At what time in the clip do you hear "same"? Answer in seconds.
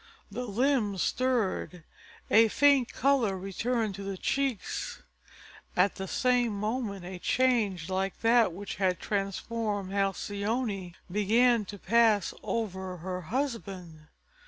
6.07-6.59